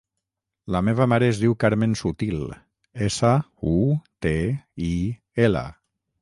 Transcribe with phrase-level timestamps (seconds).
[0.75, 2.39] La meva mare es diu Carmen Sutil:
[3.09, 3.35] essa,
[3.73, 3.75] u,
[4.27, 4.33] te,
[4.89, 4.97] i,
[5.49, 5.65] ela.